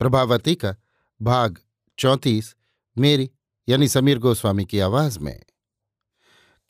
प्रभावती 0.00 0.54
का 0.54 0.76
भाग 1.22 1.58
चौंतीस, 1.98 2.56
मेरी, 2.98 3.30
यानी 3.68 3.88
समीर 3.88 4.18
गोस्वामी 4.18 4.64
की 4.64 4.80
आवाज़ 4.80 5.18
में। 5.18 5.42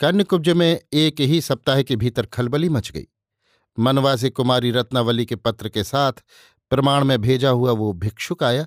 कन्यकुब्ज 0.00 0.48
में 0.48 0.81
एक 0.92 1.20
ही 1.20 1.41
सप्ताह 1.41 1.83
के 1.83 1.97
भीतर 1.97 2.27
खलबली 2.27 2.69
मच 2.69 2.91
गई। 2.91 3.06
मनवा 3.78 4.17
से 4.17 4.31
कुमारी 4.31 4.70
रत्नावली 4.70 5.27
के 5.27 5.36
पत्र 5.36 5.69
के 5.69 5.84
साथ 5.84 6.12
प्रमाण 6.70 7.05
में 7.05 7.20
भेजा 7.20 7.51
हुआ 7.51 7.73
वो 7.73 7.92
भिक्षुक 7.92 8.42
आया, 8.42 8.67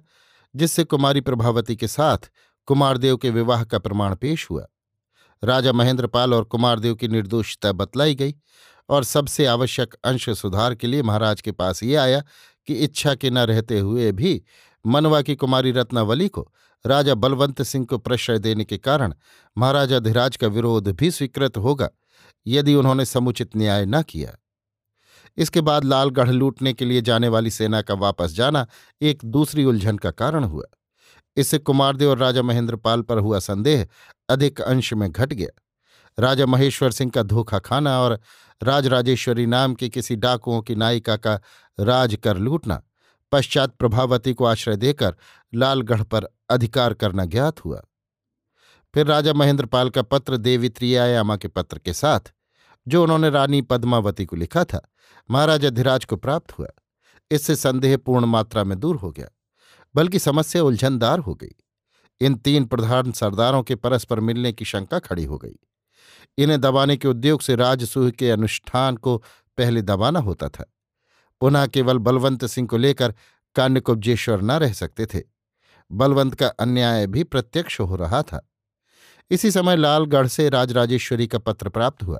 जिससे 0.55 0.83
कुमारी 0.83 1.21
प्रभावती 1.21 1.75
के 1.75 1.87
साथ 1.87 2.17
कुमारदेव 2.65 3.17
के 3.17 3.29
विवाह 3.29 3.63
का 3.63 3.79
प्रमाण 3.79 4.15
पेश 4.15 4.49
हुआ। 4.49 4.67
राजा 5.43 5.71
महेंद्रपाल 5.71 6.33
और 6.33 6.43
कुमारदेव 6.43 6.95
की 6.95 7.07
निर्दोषता 7.07 7.71
बतलाई 7.71 8.15
गई 8.15 8.35
और 8.89 9.03
सबसे 9.03 9.45
आवश्यक 9.45 9.93
अंश 9.93 10.29
सुधार 10.29 10.75
के 10.75 10.87
लिए 10.87 11.01
महाराज 11.01 11.41
के 11.41 11.51
पास 11.51 11.83
ये 11.83 11.95
आया 11.95 12.23
कि 12.67 12.73
इच्छा 12.75 13.15
के 13.15 13.29
न 13.29 13.37
रहते 13.37 13.79
हुए 13.79 14.11
भी 14.11 14.41
मनवा 14.85 15.21
की 15.21 15.35
कुमारी 15.35 15.71
रत्नावली 15.71 16.27
को 16.27 16.51
राजा 16.85 17.15
बलवंत 17.15 17.61
सिंह 17.61 17.85
को 17.85 17.97
प्रश्रय 17.97 18.39
देने 18.39 18.63
के 18.65 18.77
कारण 18.77 19.13
महाराजा 19.57 19.99
धिराज 19.99 20.37
का 20.37 20.47
विरोध 20.47 20.87
भी 20.89 21.11
स्वीकृत 21.11 21.57
होगा, 21.57 21.89
यदि 22.45 22.75
उन्होंने 22.75 23.05
समुचित 23.05 23.55
न्याय 23.57 23.85
न 23.85 24.01
किया। 24.01 24.37
इसके 25.37 25.61
बाद 25.61 25.83
लालगढ़ 25.83 26.29
लूटने 26.29 26.73
के 26.73 26.85
लिए 26.85 27.01
जाने 27.01 27.27
वाली 27.27 27.49
सेना 27.49 27.81
का 27.81 27.93
वापस 27.95 28.33
जाना 28.33 28.65
एक 29.01 29.25
दूसरी 29.25 29.65
उलझन 29.65 29.97
का 29.97 30.11
कारण 30.11 30.43
हुआ। 30.43 30.65
इससे 31.37 31.57
कुमारदेव 31.57 32.09
और 32.09 32.17
राजा 32.17 32.41
महेंद्रपाल 32.41 33.01
पर 33.01 33.17
हुआ 33.17 33.39
संदेह 33.39 33.87
अधिक 34.29 34.61
अंश 34.61 34.93
में 34.93 35.11
घट 35.11 35.33
गया। 35.33 35.59
राजा 36.19 36.45
महेश्वर 36.45 36.91
सिंह 36.91 37.11
का 37.11 37.23
धोखा 37.23 37.59
खाना 37.59 37.99
और 38.01 38.19
राजराजेश्वरी 38.63 39.45
नाम 39.45 39.73
के 39.73 39.89
किसी 39.89 40.15
डाकुओं 40.15 40.61
की 40.61 40.75
नायिका 40.75 41.15
का 41.17 41.39
राज 41.79 42.15
कर 42.15 42.37
लूटना, 42.37 42.81
पश्चात 43.31 43.75
प्रभावती 43.75 44.33
को 44.33 44.45
आश्रय 44.45 44.75
देकर 44.75 45.15
लालगढ़ 45.53 46.03
पर 46.03 46.27
अधिकार 46.49 46.93
करना 46.93 47.25
ज्ञात 47.25 47.65
हुआ। 47.65 47.81
फिर 48.93 49.07
राजा 49.07 49.33
महेंद्रपाल 49.33 49.89
का 49.89 50.01
पत्र 50.01 50.37
देवी 50.37 50.69
त्रियायामा 50.69 51.37
के 51.37 51.47
पत्र 51.47 51.79
के 51.79 51.93
साथ, 51.93 52.33
जो 52.87 53.03
उन्होंने 53.03 53.29
रानी 53.29 53.61
पद्मावती 53.61 54.25
को 54.25 54.35
लिखा 54.35 54.63
था, 54.63 54.81
महाराजा 55.31 55.69
धीराज 55.69 56.05
को 56.05 56.15
प्राप्त 56.15 56.51
हुआ। 56.51 56.67
इससे 57.31 57.55
संदेह 57.55 57.97
पूर्ण 57.97 58.25
मात्रा 58.25 58.63
में 58.63 58.79
दूर 58.79 58.95
हो 58.95 59.11
गया, 59.11 59.27
बल्कि 59.95 60.19
समस्या 60.19 60.63
उलझनदार 60.63 61.19
हो 61.19 61.35
गई। 61.35 61.55
इन 62.21 62.35
तीन 62.35 62.65
प्रधान 62.65 63.11
सरदारों 63.11 63.63
के 63.63 63.75
परस्पर 63.75 64.19
मिलने 64.19 64.53
की 64.53 64.65
शंका 64.65 64.99
खड़ी 64.99 65.23
हो 65.23 65.37
गई। 65.37 65.55
इन्हें 66.37 66.61
दबाने 66.61 66.97
के 66.97 67.07
उद्योग 67.07 67.41
से 67.41 67.55
राजसूह 67.55 68.09
के 68.09 68.31
अनुष्ठान 68.31 68.97
को 68.97 69.17
पहले 69.57 69.81
दबाना 69.81 70.19
होता 70.19 70.49
था। 70.49 70.73
पुनः 71.41 71.65
केवल 71.65 71.97
बलवंत 71.97 72.45
सिंह 72.45 72.67
को 72.67 72.77
लेकर 72.77 73.13
कान्यकुब्जेश्वर 73.55 74.41
न 74.41 74.51
रह 74.51 74.73
सकते 74.73 75.05
थे। 75.05 75.21
बलवंत 75.91 76.35
का 76.35 76.47
अन्याय 76.47 77.07
भी 77.07 77.23
प्रत्यक्ष 77.23 77.79
हो 77.79 77.95
रहा 77.95 78.21
था। 78.21 78.49
इसी 79.31 79.51
समय 79.51 79.75
लालगढ़ 79.75 80.27
से 80.27 80.49
राजराजेश्वरी 80.49 81.27
का 81.27 81.37
पत्र 81.37 81.69
प्राप्त 81.69 82.03
हुआ। 82.03 82.19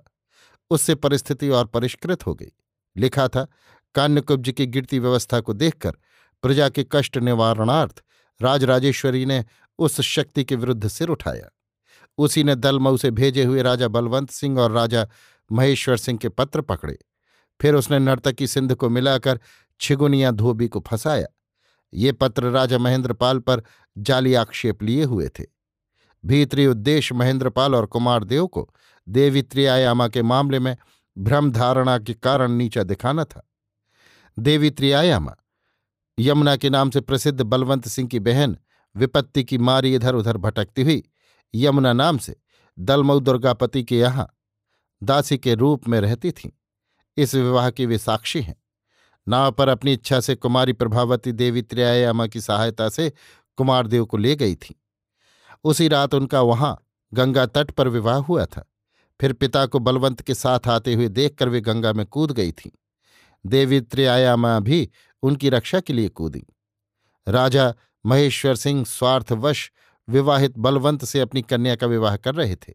उससे 0.69 0.96
परिस्थिति 0.96 1.50
और 1.50 1.66
परिष्कृत 1.66 2.25
हो 2.25 2.36
गई। 2.36 2.52
लिखा 2.97 3.28
था, 3.28 3.47
कान्यकुब्ज 3.96 4.53
की 4.58 4.66
गिरती 4.66 5.00
व्यवस्था 5.00 5.40
को 5.40 5.53
देखकर 5.53 5.92
प्रजा 6.42 6.69
के 6.69 6.86
कष्ट 6.92 7.18
निवारणार्थ 7.18 8.03
राजराजेश्वरी 8.42 9.25
ने 9.25 9.46
उस 9.80 10.02
शक्ति 10.02 10.44
के 10.44 10.56
विरुद्ध 10.56 10.88
सिर 10.88 11.09
उठाया। 11.09 11.50
उसी 12.18 12.44
ने 12.44 12.56
दलमऊ 12.56 12.97
से 12.97 13.12
भेजे 13.12 13.44
हुए 13.44 13.62
राजा 13.62 13.88
बलवंत 13.88 14.29
सिंह 14.29 14.59
और 14.59 14.72
राजा 14.72 15.07
महेश्वर 15.51 15.97
सिंह 15.97 16.18
के 16.18 16.29
पत्र 16.29 16.62
पकड़े। 16.62 16.97
फिर 17.62 17.75
उसने 17.75 18.00
नर्तकी 18.00 18.47
सिंध 18.47 18.75
को 18.75 18.90
मिलाकर 18.90 19.40
छिगुनिया 19.79 20.31
धोबी 20.31 20.68
को 20.68 20.79
फंसाया। 20.79 21.28
ये 21.94 22.12
पत्र 22.12 22.50
राजा 22.50 22.78
महेंद्रपाल 22.78 23.40
पर 23.40 23.63
जाली 23.97 24.34
आक्षेप 24.34 24.84
लिए 24.84 25.03
हुए 25.03 25.29
थे। 25.29 25.44
भीतरी 26.25 26.68
उद्देश्य 26.68 27.16
महेंद्रपाल 27.16 27.75
और 27.75 27.85
कुमारदेव 27.85 28.47
को 28.47 28.74
देवी 29.09 29.41
त्रियायामा 29.41 30.07
के 30.07 30.22
मामले 30.22 30.59
में 30.59 30.78
भ्रम 31.18 31.51
धारणा 31.51 31.97
के 31.97 32.13
कारण 32.13 32.51
नीचा 32.51 32.84
दिखाना 32.84 33.24
था। 33.24 33.50
देवी 34.40 34.69
त्रियायामा, 34.72 35.35
यमुना 36.19 36.56
के 36.56 36.69
नाम 36.69 36.90
से 36.90 37.01
प्रसिद्ध 37.01 37.41
बलवंत 37.41 37.88
सिंह 37.88 38.09
की 38.09 38.19
बहन 38.19 38.57
विपत्ति 38.95 39.44
की 39.44 39.57
मारी 39.57 39.95
इधर 39.95 40.16
उधर 40.16 40.38
भटकती 40.38 40.84
हुई 40.84 41.03
यमुना 41.56 41.94
नाम 41.94 42.18
से 42.18 42.36
दलमऊ 42.80 43.19
दुर्गापति 43.19 43.84
के 43.84 44.00
यहाँ 44.00 44.36
दासी 45.03 45.38
के 45.38 45.53
रूप 45.53 45.88
में 45.88 46.02
रहती 46.02 46.31
थीं। 46.31 46.50
इस 47.18 47.36
विवाह 47.36 47.69
की 47.69 47.86
वे 47.86 47.97
साक्षी 47.97 48.41
हैं। 48.41 48.64
नाव 49.28 49.52
पर 49.52 49.68
अपनी 49.68 49.94
इच्छा 49.94 50.19
से 50.19 50.36
कुमारी 50.36 50.74
प्रभावती 50.74 51.31
देवी 51.31 51.62
त्रियायामा 51.62 52.28
की 52.28 52.42
सहायता 52.42 52.90
से 52.90 53.13
कुमारदेव 53.58 54.06
को 54.06 54.18
ले 54.18 54.36
गई 54.36 54.56
थी। 54.56 54.81
उसी 55.63 55.88
रात 55.88 56.13
उनका 56.13 56.42
वहाँ 56.42 56.88
गंगा 57.13 57.46
तट 57.46 57.72
पर 57.72 57.88
विवाह 57.88 58.18
हुआ 58.18 58.46
था। 58.46 58.72
फिर 59.22 59.34
पिता 59.34 59.66
को 59.66 59.80
बलवंत 59.80 60.22
के 60.22 60.34
साथ 60.34 60.68
आते 60.68 60.94
हुए 60.94 61.08
देखकर 61.08 61.50
वे 61.50 61.62
गंगा 61.62 61.94
में 61.94 62.06
कूद 62.06 62.31
गई 62.31 62.52
थीं। 62.52 62.72
देवी 63.46 63.81
त्रियायामा 63.81 64.59
भी 64.59 64.90
उनकी 65.24 65.50
रक्षा 65.50 65.80
के 65.80 65.94
लिए 65.94 66.09
कूदी। 66.09 66.46
राजा 67.28 67.74
महेश्वर 68.06 68.56
सिंह 68.56 68.86
स्वार्थवश 68.86 69.72
विवाहित 70.09 70.58
बलवंत 70.58 71.06
से 71.06 71.19
अपनी 71.19 71.41
कन्या 71.41 71.75
का 71.75 71.88
विवाह 71.88 72.18
कर 72.18 72.36
रहे 72.36 72.56
थे। 72.56 72.74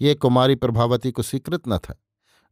ये 0.00 0.14
कुमारी 0.14 0.54
प्रभावती 0.54 1.10
को 1.10 1.22
स्वीकृत 1.22 1.62
न 1.68 1.78
था। 1.78 2.02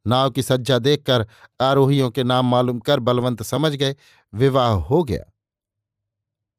नाव 0.06 0.30
की 0.30 0.42
सज्जा 0.42 0.78
देखकर 0.78 1.26
आरोहियों 1.60 2.10
के 2.10 2.24
नाम 2.24 2.46
मालूम 2.46 2.78
कर 2.78 3.00
बलवंत 3.00 3.42
समझ 3.42 3.72
गए, 3.72 3.96
विवाह 4.34 4.70
हो 4.70 5.04
गया। 5.04 5.32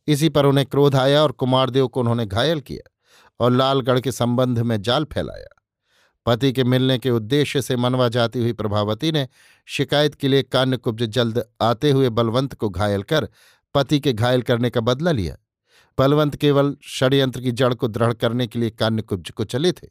इसी 0.07 0.29
पर 0.29 0.45
उन्हें 0.45 0.65
क्रोध 0.65 0.95
आया 0.95 1.23
और 1.23 1.31
कुमारदेव 1.31 1.87
को 1.87 1.99
उन्होंने 1.99 2.25
घायल 2.25 2.59
किया 2.59 2.89
और 3.39 3.51
लालगढ़ 3.51 3.99
के 3.99 4.11
संबंध 4.11 4.59
में 4.59 4.81
जाल 4.81 5.03
फैलाया। 5.03 5.55
पति 6.25 6.53
के 6.53 6.63
मिलने 6.63 6.97
के 6.97 7.09
उद्देश्य 7.09 7.61
से 7.61 7.75
मनवा 7.75 8.07
जाती 8.07 8.39
हुई 8.39 8.53
प्रभावती 8.53 9.11
ने 9.11 9.27
शिकायत 9.65 10.15
के 10.15 10.27
लिए 10.27 10.43
कान्यकुब्ज 10.43 11.03
जल्द 11.03 11.43
आते 11.61 11.91
हुए 11.91 12.09
बलवंत 12.09 12.53
को 12.53 12.69
घायल 12.69 13.03
कर 13.03 13.29
पति 13.73 13.99
के 13.99 14.13
घायल 14.13 14.41
करने 14.41 14.69
का 14.69 14.81
बदला 14.81 15.11
लिया। 15.11 15.37
बलवंत 15.99 16.35
केवल 16.35 16.77
षड्यंत्र 16.83 17.41
की 17.41 17.51
जड़ 17.51 17.73
को 17.73 17.87
दृढ़ 17.87 18.13
करने 18.13 18.47
के 18.47 18.59
लिए 18.59 18.69
कान्यकुब्ज 18.69 19.29
को 19.29 19.43
चले 19.43 19.71
थे। 19.71 19.87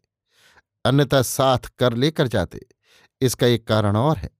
अन्यथा 0.85 1.23
साथ 1.23 1.59
कर 1.59 1.95
लेकर 1.95 2.29
जाते। 2.29 2.67
इसका 3.21 3.47
एक 3.47 3.67
कारण 3.67 3.97
और 3.97 4.17
है। 4.17 4.31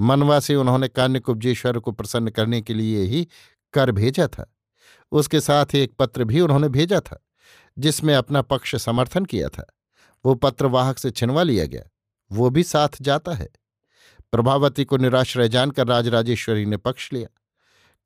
मनवा 0.00 0.40
से 0.40 0.56
उन्होंने 0.56 0.88
कान्यकुब्जेश्वर 0.88 1.78
को 1.78 1.92
प्रसन्न 1.92 2.30
करने 2.30 2.60
के 2.60 2.74
लिए 2.74 3.02
ही 3.02 3.28
कर 3.72 3.90
भेजा 3.90 4.28
था। 4.28 4.56
उसके 5.12 5.40
साथ 5.40 5.66
एक 5.74 5.94
पत्र 5.98 6.24
भी 6.24 6.40
उन्होंने 6.40 6.68
भेजा 6.68 7.00
था, 7.00 7.24
जिसमें 7.78 8.14
अपना 8.14 8.42
पक्ष 8.42 8.76
समर्थन 8.76 9.24
किया 9.24 9.48
था। 9.48 9.66
वो 10.24 10.34
पत्र 10.34 10.66
वाहक 10.66 10.98
से 10.98 11.10
छिनवा 11.10 11.42
लिया 11.42 11.66
गया। 11.66 11.82
वो 12.32 12.50
भी 12.50 12.62
साथ 12.62 12.88
जाता 13.00 13.32
है। 13.32 13.48
प्रभावती 14.32 14.84
को 14.84 14.96
निराश्रय 14.96 15.48
जानकर 15.48 15.86
राजराजेश्वरी 15.86 16.64
ने 16.64 16.76
पक्ष 16.76 17.12
लिया। 17.12 17.28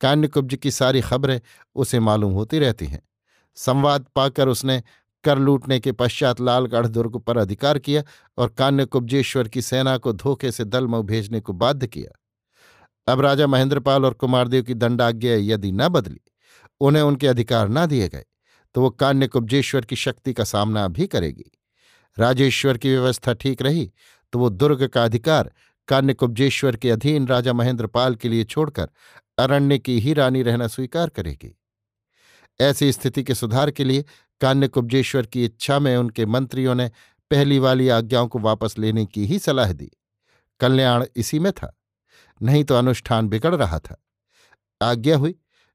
कान्यकुब्ज 0.01 0.55
की 0.55 0.71
सारी 0.71 1.01
खबरें 1.01 1.41
उसे 1.75 2.01
मालूम 2.01 2.33
होती 2.33 2.59
रहती 2.59 2.87
हैं। 2.87 3.03
संवाद 3.57 4.07
पाकर 4.17 4.49
उसने 4.49 4.83
कर 5.25 5.39
लूटने 5.39 5.81
के 5.81 5.93
पश्चात 5.93 6.41
लालगढ़ 6.41 6.87
दुर्ग 6.87 7.19
पर 7.19 7.37
अधिकार 7.37 7.79
किया 7.79 8.03
और 8.39 8.49
कान्यकुब्जेश्वर 8.49 9.49
की 9.49 9.63
सेना 9.63 9.97
को 9.99 10.13
धोखे 10.13 10.53
से 10.53 10.65
दल 10.65 10.71
दलमऊ 10.71 11.03
भेजने 11.03 11.41
को 11.41 11.53
बाध्य 11.53 11.87
किया। 11.87 13.13
अब 13.13 13.21
राजा 13.21 13.47
महेंद्रपाल 13.47 14.05
और 14.05 14.15
कुमारदेव 14.15 14.63
की 14.63 14.75
दंडाज्ञा 14.75 15.35
यदि 15.35 15.73
न 15.73 15.89
बदली, 15.89 16.21
उन्हें 16.81 17.03
उनके 17.03 17.27
अधिकार 17.27 17.69
न 17.69 17.87
दिए 17.87 18.09
गए 18.09 18.25
तो 18.75 18.81
वो 18.81 18.91
कान्य 18.91 19.27
कुब्जेश्वर 19.27 19.85
की 19.85 19.97
शक्ति 19.97 20.33
का 20.33 20.45
सामना 20.45 20.89
भी 20.89 21.07
करेगी। 21.07 21.51
राजेश्वर 22.19 22.79
की 22.79 22.91
व्यवस्था 22.91 23.33
ठीक 23.33 23.63
रही 23.63 23.93
तो 24.33 24.39
वो 24.39 24.51
दुर्ग 24.51 24.87
का 24.87 25.05
अधिकार 25.05 25.53
कान्य 25.89 26.15
कुब्जेश्वर 26.15 26.77
के 26.77 26.91
अधीन 26.91 27.27
राजा 27.29 27.53
महेंद्रपाल 27.53 28.15
के 28.15 28.29
लिए 28.29 28.45
छोड़कर 28.45 28.89
अरण्य 29.39 29.79
की 29.79 29.99
ही 30.01 30.13
रानी 30.13 30.43
रहना 30.43 30.67
स्वीकार 30.67 31.09
करेगी। 31.09 31.59
ऐसी 32.61 32.93
स्थिति 32.93 33.23
के 33.23 33.35
सुधार 33.35 33.71
के 33.71 33.85
लिए 33.85 34.05
कान्य 34.41 34.69
कुब्जेश्वर 34.69 35.27
की 35.27 35.45
इच्छा 35.45 35.79
में 35.79 35.97
उनके 35.97 36.27
मंत्रियों 36.27 36.75
ने 36.75 36.91
पहली 37.31 37.59
वाली 37.59 37.89
आज्ञाओं 37.89 38.29
को 38.29 38.39
वापस 38.39 38.79
लेने 38.79 39.07
की 39.07 39.27
ही 39.27 39.39
सलाह 39.39 39.73
दी। 39.73 39.91
कल्याण 40.61 41.05
इसी 41.17 41.39
में 41.39 41.53
था, 41.53 41.81
नहीं 42.43 42.65
तो 42.65 42.75
अनुष्ठान 42.75 43.29
बिगड़ 43.29 43.55
रहा 43.55 43.79
था। 43.79 44.03
आज्ञा 44.83 45.17
हुई। 45.17 45.35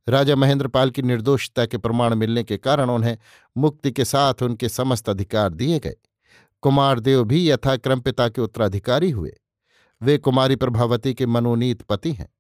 राजा 0.10 0.36
महेंद्रपाल 0.36 0.90
की 0.90 1.02
निर्दोषता 1.02 1.66
के 1.66 1.78
प्रमाण 1.78 2.16
मिलने 2.16 2.44
के 2.44 2.58
कारण 2.58 2.90
उन्हें 2.90 3.18
मुक्ति 3.58 3.92
के 3.92 4.06
साथ 4.06 4.42
उनके 4.42 4.70
समस्त 4.70 5.10
अधिकार 5.10 5.50
दिए 5.50 5.80
गए। 5.80 5.96
कुमारदेव 6.64 7.24
भी 7.24 7.50
यथाक्रम 7.50 8.00
पिता 8.00 8.30
के 8.30 8.42
उत्तराधिकारी 8.42 9.10
हुए। 9.12 9.34
वे 10.04 10.18
कुमारी 10.18 10.56
प्रभावती 10.56 11.14
के 11.14 11.26
मनोनीत 11.26 11.82
पति 11.82 12.12
हैं। 12.12 12.34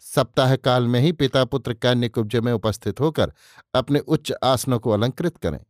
सप्ताह 0.00 0.56
काल 0.56 0.86
में 0.86 1.00
ही 1.00 1.12
पिता 1.12 1.44
पुत्र 1.44 1.74
कन्या 1.74 2.08
कुब्ज 2.08 2.36
में 2.36 2.52
उपस्थित 2.52 3.00
होकर 3.00 3.32
अपने 3.74 3.98
उच्च 3.98 4.32
आसनों 4.44 4.78
को 4.78 4.90
अलंकृत 4.90 5.36
करें। 5.36 5.60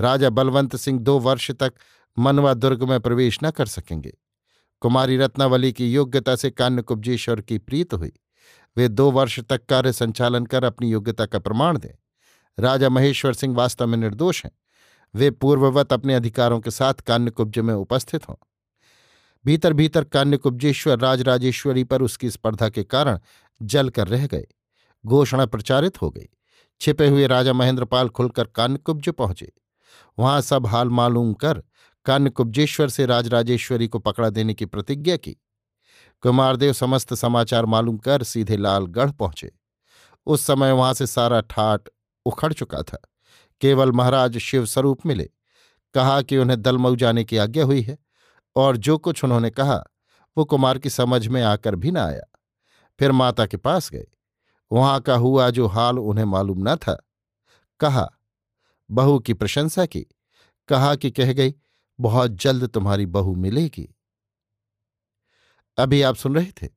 राजा 0.00 0.30
बलवंत 0.30 0.76
सिंह 0.76 1.00
दो 1.00 1.18
वर्ष 1.18 1.50
तक 1.50 1.72
मनवा 2.18 2.54
दुर्ग 2.54 2.82
में 2.82 3.00
प्रवेश 3.00 3.38
न 3.44 3.50
कर 3.50 3.66
सकेंगे। 3.66 4.18
कुमारी 4.80 5.16
रत्नावली 5.16 5.72
की 5.72 5.92
योग्यता 5.92 6.36
से 6.36 6.50
कान्य 6.50 6.82
कुब्जेश्वर 6.82 7.40
की 7.40 7.58
प्रीत 7.58 7.94
हुई। 7.94 8.12
वे 8.76 8.88
दो 8.88 9.10
वर्ष 9.10 9.40
तक 9.40 9.66
कार्य 9.66 9.92
संचालन 9.92 10.46
कर 10.46 10.64
अपनी 10.64 10.90
योग्यता 10.90 11.26
का 11.26 11.38
प्रमाण 11.38 11.78
दें। 11.78 11.94
राजा 12.58 12.88
महेश्वर 12.88 13.32
सिंह 13.32 13.56
वास्तव 13.56 13.86
में 13.86 13.98
निर्दोष 13.98 14.44
हैं। 14.44 14.52
वे 15.14 15.30
पूर्ववत 15.30 15.92
अपने 15.92 16.14
अधिकारों 16.14 16.60
के 16.60 16.70
साथ 16.70 16.94
कान्यकुब्ज 16.94 17.58
में 17.58 17.74
उपस्थित 17.74 18.28
हों। 18.28 18.34
भीतर 19.46 19.72
भीतर 19.72 20.04
कान्यकुब्जेश्वर 20.04 20.98
राजराजेश्वरी 20.98 21.84
पर 21.84 22.02
उसकी 22.02 22.30
स्पर्धा 22.30 22.68
के 22.68 22.84
कारण 22.84 23.18
जल 23.62 23.88
कर 23.88 24.08
रह 24.08 24.26
गए। 24.26 24.46
घोषणा 25.06 25.46
प्रचारित 25.46 26.02
हो 26.02 26.10
गई। 26.10 26.28
छिपे 26.80 27.08
हुए 27.08 27.26
राजा 27.26 27.52
महेंद्रपाल 27.52 28.08
खुलकर 28.08 28.44
कान्यकुब्ज 28.44 29.08
पहुँचे। 29.08 29.52
वहाँ 30.18 30.40
सब 30.40 30.66
हाल 30.66 30.88
मालूम 30.88 31.34
कर 31.34 31.62
कान्यकुब्जेश्वर 32.06 32.88
से 32.88 33.06
राजराजेश्वरी 33.06 33.88
को 33.88 33.98
पकड़ा 33.98 34.30
देने 34.30 34.54
की 34.54 34.64
प्रतिज्ञा 34.64 35.16
की। 35.16 35.36
कुमारदेव 36.22 36.72
समस्त 36.72 37.14
समाचार 37.14 37.64
मालूम 37.64 37.96
कर 37.96 38.22
सीधे 38.22 38.56
लालगढ़ 38.56 39.10
पहुँचे। 39.10 39.52
उस 40.26 40.46
समय 40.46 40.72
वहाँ 40.72 40.94
से 40.94 41.06
सारा 41.06 41.40
ठाट 41.40 41.88
उखड़ 42.26 42.52
चुका 42.52 42.82
था। 42.82 43.02
केवल 43.60 43.92
महाराज 43.92 44.38
शिवस्वरूप 44.38 45.06
मिले। 45.06 45.30
कहा 45.94 46.22
कि 46.22 46.38
उन्हें 46.38 46.62
दलमऊ 46.62 46.96
जाने 46.96 47.24
की 47.24 47.36
आज्ञा 47.36 47.64
हुई 47.64 47.82
है। 47.82 47.98
और 48.56 48.76
जो 48.76 48.98
कुछ 48.98 49.24
उन्होंने 49.24 49.50
कहा, 49.50 49.84
वो 50.36 50.44
कुमार 50.44 50.78
की 50.78 50.90
समझ 50.90 51.26
में 51.26 51.42
आकर 51.42 51.74
भी 51.74 51.90
न 51.90 51.96
आया। 51.96 52.38
फिर 52.98 53.12
माता 53.12 53.46
के 53.46 53.56
पास 53.56 53.90
गए। 53.90 54.06
वहाँ 54.72 55.00
का 55.00 55.14
हुआ 55.14 55.50
जो 55.50 55.66
हाल 55.66 55.98
उन्हें 55.98 56.24
मालूम 56.24 56.70
न 56.70 56.76
था। 56.76 57.08
कहा, 57.80 58.10
बहू 58.90 59.18
की 59.18 59.34
प्रशंसा 59.34 59.86
की। 59.86 60.06
कहा 60.68 60.94
कि 60.94 61.10
कह 61.10 61.32
गई, 61.32 61.54
बहुत 62.00 62.30
जल्द 62.30 62.68
तुम्हारी 62.68 63.06
बहू 63.06 63.34
मिलेगी। 63.34 63.96
अभी 65.78 66.02
आप 66.02 66.16
सुन 66.16 66.34
रहे 66.34 66.52
थे 66.52 66.68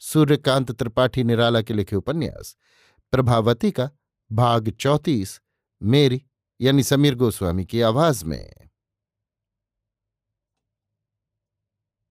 सूर्यकांत 0.00 0.72
त्रिपाठी 0.72 1.24
निराला 1.24 1.62
के 1.62 1.74
लिखे 1.74 1.96
उपन्यास, 1.96 2.56
प्रभावती 3.12 3.70
का 3.70 3.90
भाग 4.32 4.70
चौतीस, 4.70 5.40
मेरी 5.82 6.22
यानी 6.60 6.82
समीर 6.82 7.14
गोस्वामी 7.14 7.64
की 7.64 7.80
आवाज़ 7.80 8.24
में। 8.24 8.65